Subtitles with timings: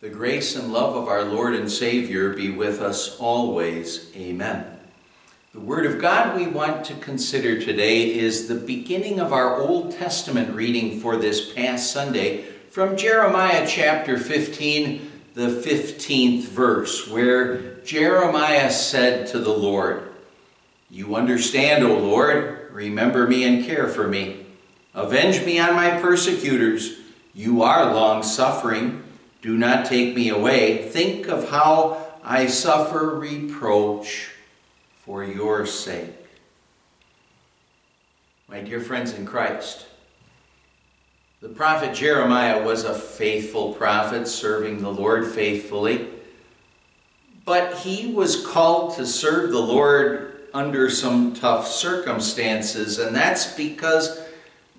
[0.00, 4.12] The grace and love of our Lord and Savior be with us always.
[4.14, 4.64] Amen.
[5.52, 9.90] The Word of God we want to consider today is the beginning of our Old
[9.90, 18.70] Testament reading for this past Sunday from Jeremiah chapter 15, the 15th verse, where Jeremiah
[18.70, 20.12] said to the Lord,
[20.88, 24.46] You understand, O Lord, remember me and care for me.
[24.94, 26.98] Avenge me on my persecutors.
[27.34, 29.02] You are long suffering
[29.48, 30.76] do not take me away.
[30.90, 34.28] Think of how I suffer reproach
[35.06, 36.14] for your sake.
[38.46, 39.86] My dear friends in Christ,
[41.40, 46.08] the prophet Jeremiah was a faithful prophet serving the Lord faithfully,
[47.46, 54.27] but he was called to serve the Lord under some tough circumstances, and that's because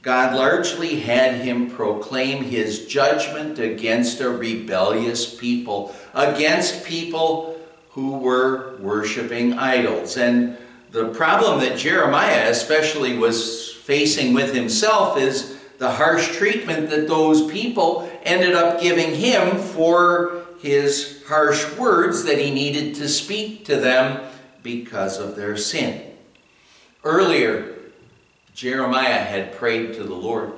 [0.01, 7.59] God largely had him proclaim his judgment against a rebellious people, against people
[7.91, 10.15] who were worshiping idols.
[10.15, 10.57] And
[10.91, 17.51] the problem that Jeremiah especially was facing with himself is the harsh treatment that those
[17.51, 23.75] people ended up giving him for his harsh words that he needed to speak to
[23.77, 24.21] them
[24.63, 26.15] because of their sin.
[27.03, 27.78] Earlier,
[28.59, 30.51] Jeremiah had prayed to the Lord.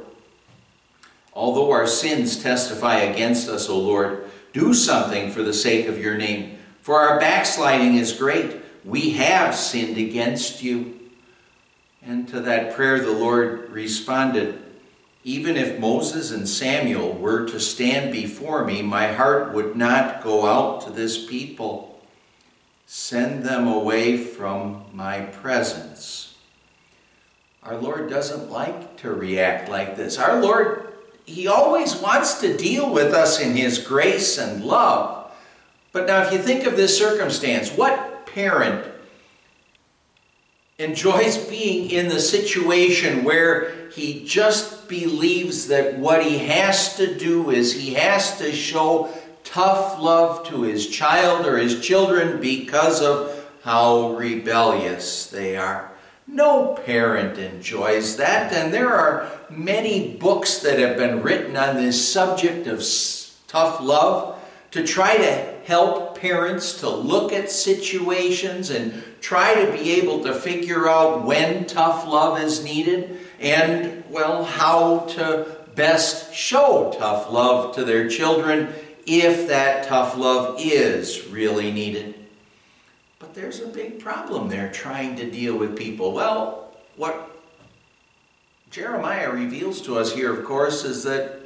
[1.33, 6.17] Although our sins testify against us, O Lord, do something for the sake of your
[6.17, 6.57] name.
[6.81, 8.57] For our backsliding is great.
[8.83, 10.99] We have sinned against you.
[12.01, 14.59] And to that prayer, the Lord responded
[15.23, 20.47] Even if Moses and Samuel were to stand before me, my heart would not go
[20.47, 22.01] out to this people.
[22.87, 26.30] Send them away from my presence.
[27.63, 30.17] Our Lord doesn't like to react like this.
[30.17, 30.93] Our Lord,
[31.25, 35.31] He always wants to deal with us in His grace and love.
[35.91, 38.91] But now, if you think of this circumstance, what parent
[40.79, 47.51] enjoys being in the situation where he just believes that what he has to do
[47.51, 49.09] is he has to show
[49.43, 55.90] tough love to his child or his children because of how rebellious they are.
[56.31, 62.09] No parent enjoys that, and there are many books that have been written on this
[62.09, 62.81] subject of
[63.49, 64.39] tough love
[64.71, 70.33] to try to help parents to look at situations and try to be able to
[70.33, 77.75] figure out when tough love is needed and, well, how to best show tough love
[77.75, 78.73] to their children
[79.05, 82.20] if that tough love is really needed.
[83.21, 86.11] But there's a big problem there trying to deal with people.
[86.11, 87.39] Well, what
[88.71, 91.39] Jeremiah reveals to us here, of course, is that,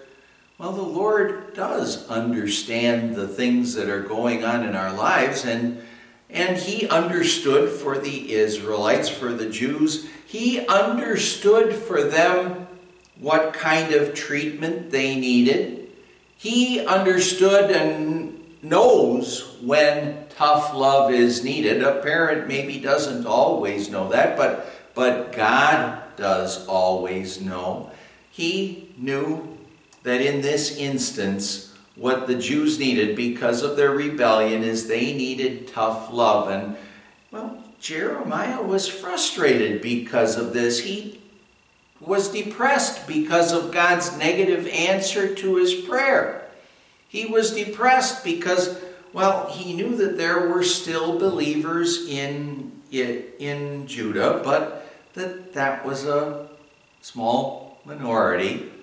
[0.57, 5.81] well, the Lord does understand the things that are going on in our lives, and,
[6.29, 12.67] and He understood for the Israelites, for the Jews, He understood for them
[13.19, 15.89] what kind of treatment they needed.
[16.37, 21.83] He understood and knows when tough love is needed.
[21.83, 27.91] A parent maybe doesn't always know that, but, but God does always know.
[28.31, 29.57] He knew
[30.03, 35.69] that in this instance, what the Jews needed because of their rebellion is they needed
[35.69, 36.49] tough love.
[36.49, 36.75] And,
[37.31, 40.79] well, Jeremiah was frustrated because of this.
[40.79, 41.21] He
[42.01, 46.45] was depressed because of God's negative answer to his prayer.
[47.07, 48.81] He was depressed because,
[49.15, 55.85] well, he knew that there were still believers in, it in Judah, but that that
[55.85, 56.49] was a
[56.99, 58.73] small minority.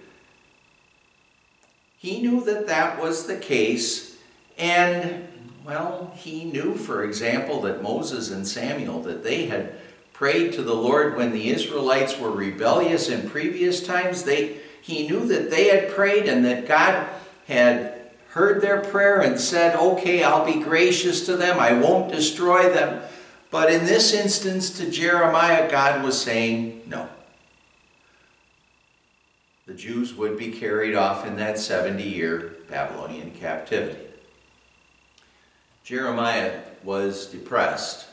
[1.99, 4.17] He knew that that was the case,
[4.57, 5.29] and,
[5.67, 9.75] well, he knew, for example, that Moses and Samuel, that they had
[10.15, 14.23] prayed to the Lord when the Israelites were rebellious in previous times.
[14.23, 17.07] They, he knew that they had prayed and that God
[17.47, 17.92] had
[18.33, 23.03] heard their prayer and said, Okay, I'll be gracious to them, I won't destroy them.
[23.51, 27.09] But in this instance, to Jeremiah, God was saying, No.
[29.67, 34.07] The Jews would be carried off in that 70 year Babylonian captivity.
[35.85, 38.07] Jeremiah was depressed,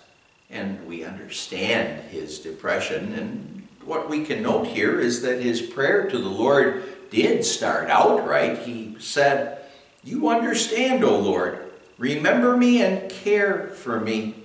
[0.49, 3.13] and we understand his depression.
[3.13, 7.89] And what we can note here is that his prayer to the Lord did start
[7.89, 8.57] out right.
[8.57, 9.58] He said,
[10.03, 11.71] you understand, O Lord.
[11.97, 14.35] Remember me and care for me.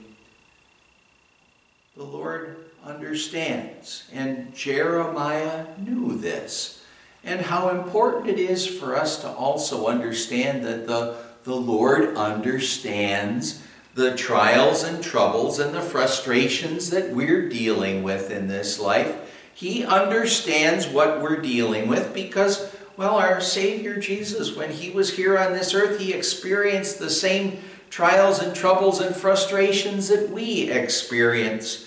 [1.96, 6.84] The Lord understands, and Jeremiah knew this.
[7.22, 13.62] And how important it is for us to also understand that the, the Lord understands
[13.94, 19.16] the trials and troubles and the frustrations that we're dealing with in this life.
[19.54, 25.36] He understands what we're dealing with because, well, our Savior Jesus, when he was here
[25.38, 27.58] on this earth, he experienced the same
[27.90, 31.84] trials and troubles and frustrations that we experience.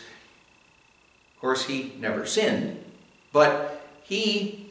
[1.36, 2.84] Of course, he never sinned,
[3.32, 4.70] but he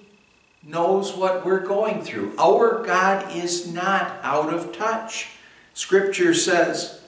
[0.62, 2.34] knows what we're going through.
[2.38, 5.28] Our God is not out of touch.
[5.74, 7.00] Scripture says,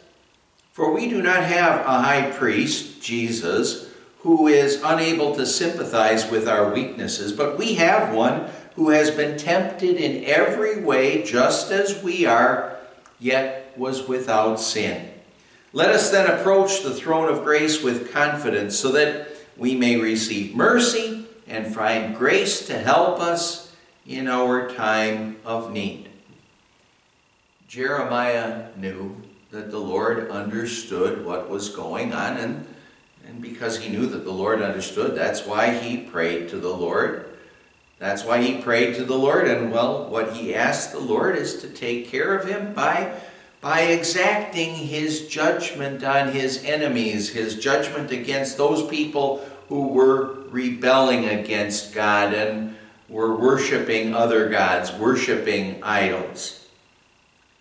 [0.73, 3.88] For we do not have a high priest, Jesus,
[4.20, 9.38] who is unable to sympathize with our weaknesses, but we have one who has been
[9.38, 12.76] tempted in every way just as we are,
[13.20, 15.11] yet was without sin.
[15.73, 20.55] Let us then approach the throne of grace with confidence so that we may receive
[20.55, 23.75] mercy and find grace to help us
[24.06, 26.09] in our time of need.
[27.67, 29.17] Jeremiah knew
[29.50, 32.67] that the Lord understood what was going on, and,
[33.29, 37.27] and because he knew that the Lord understood, that's why he prayed to the Lord.
[37.99, 41.61] That's why he prayed to the Lord, and well, what he asked the Lord is
[41.61, 43.13] to take care of him by
[43.61, 51.25] by exacting his judgment on his enemies, his judgment against those people who were rebelling
[51.25, 52.77] against God and
[53.09, 56.69] were worshiping other gods, worshiping idols.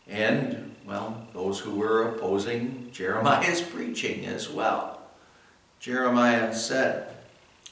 [0.07, 4.96] And, well, those who were opposing Jeremiah's preaching as well.
[5.79, 7.07] Jeremiah said,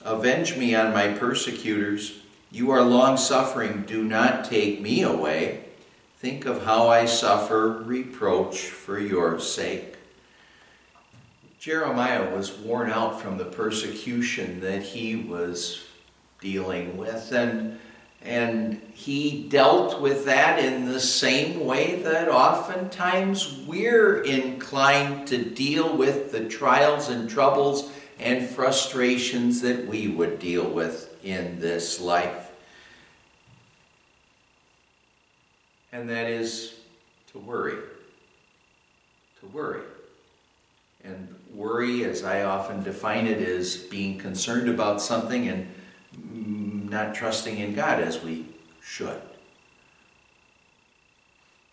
[0.03, 2.19] Avenge me on my persecutors.
[2.51, 3.83] You are long suffering.
[3.87, 5.65] Do not take me away.
[6.19, 9.95] Think of how I suffer reproach for your sake.
[11.59, 15.85] Jeremiah was worn out from the persecution that he was
[16.39, 17.79] dealing with, and,
[18.25, 25.95] and he dealt with that in the same way that oftentimes we're inclined to deal
[25.95, 32.45] with the trials and troubles and frustrations that we would deal with in this life.
[35.95, 36.73] and that is
[37.31, 37.77] to worry.
[39.39, 39.81] To worry.
[41.05, 45.73] And worry, as I often define it, is being concerned about something and
[46.89, 48.45] not trusting in God as we
[48.81, 49.21] should.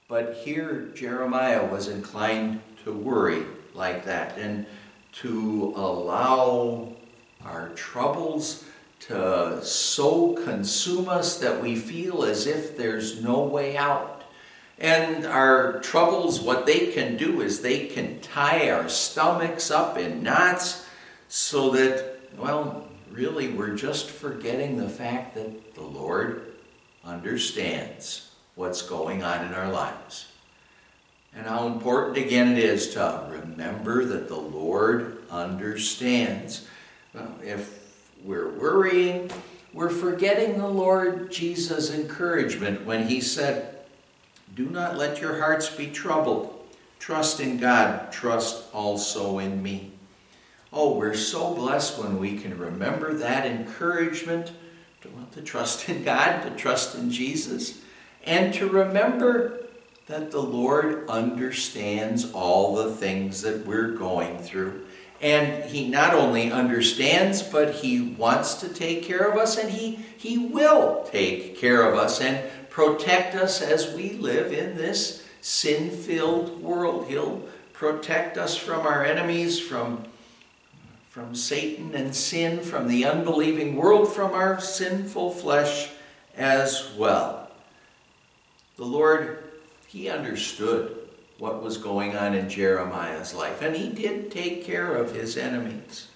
[0.09, 3.45] But here, Jeremiah was inclined to worry
[3.75, 4.67] like that and
[5.13, 6.93] to allow
[7.45, 8.65] our troubles
[9.01, 14.23] to so consume us that we feel as if there's no way out.
[14.79, 20.23] And our troubles, what they can do is they can tie our stomachs up in
[20.23, 20.87] knots
[21.29, 22.82] so that, well,
[23.13, 26.53] really we're just forgetting the fact that the Lord
[27.05, 30.29] understands what's going on in our lives.
[31.35, 36.67] And how important again it is to remember that the Lord understands.
[37.43, 37.81] If
[38.23, 39.31] we're worrying,
[39.73, 43.79] we're forgetting the Lord Jesus' encouragement when he said,
[44.55, 46.59] Do not let your hearts be troubled.
[46.99, 49.93] Trust in God, trust also in me.
[50.73, 54.53] Oh, we're so blessed when we can remember that encouragement
[55.03, 57.83] to, want to trust in God, to trust in Jesus,
[58.25, 59.67] and to remember
[60.07, 64.87] that the Lord understands all the things that we're going through.
[65.21, 70.01] And he not only understands, but he wants to take care of us, and he,
[70.17, 75.91] he will take care of us and protect us as we live in this sin
[75.91, 77.09] filled world.
[77.09, 77.43] He'll
[77.73, 80.05] protect us from our enemies, from,
[81.13, 85.91] from Satan and sin, from the unbelieving world, from our sinful flesh
[86.39, 87.51] as well.
[88.79, 89.45] The Lord,
[89.87, 90.97] He understood
[91.37, 93.61] what was going on in Jeremiah's life.
[93.61, 96.09] And he did take care of his enemies.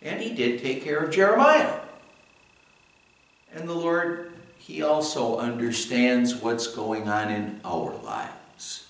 [0.00, 1.80] And he did take care of Jeremiah.
[3.52, 8.86] And the Lord, he also understands what's going on in our lives.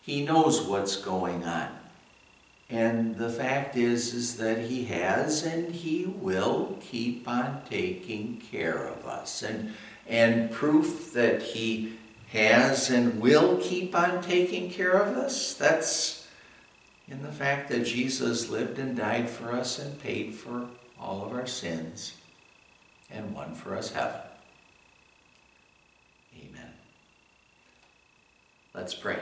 [0.00, 1.68] He knows what's going on.
[2.72, 8.88] And the fact is, is that he has and he will keep on taking care
[8.88, 9.42] of us.
[9.42, 9.74] And,
[10.08, 11.98] and proof that he
[12.30, 15.52] has and will keep on taking care of us.
[15.52, 16.26] That's
[17.06, 20.66] in the fact that Jesus lived and died for us and paid for
[20.98, 22.14] all of our sins
[23.10, 24.22] and won for us heaven.
[26.40, 26.70] Amen.
[28.72, 29.18] Let's pray.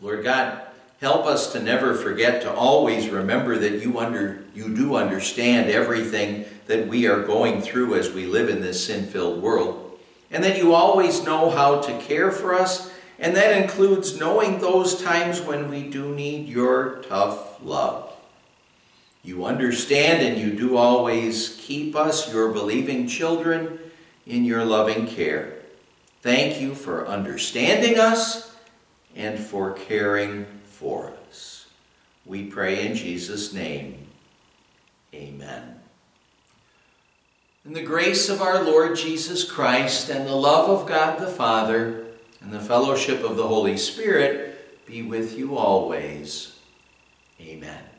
[0.00, 0.62] Lord God,
[1.04, 6.46] help us to never forget to always remember that you under you do understand everything
[6.66, 9.98] that we are going through as we live in this sin-filled world
[10.30, 15.02] and that you always know how to care for us and that includes knowing those
[15.02, 18.10] times when we do need your tough love.
[19.22, 23.78] You understand and you do always keep us, your believing children,
[24.26, 25.52] in your loving care.
[26.22, 28.53] Thank you for understanding us
[29.14, 31.66] and for caring for us.
[32.26, 34.06] We pray in Jesus' name.
[35.14, 35.80] Amen.
[37.64, 42.06] And the grace of our Lord Jesus Christ and the love of God the Father
[42.40, 46.58] and the fellowship of the Holy Spirit be with you always.
[47.40, 47.93] Amen.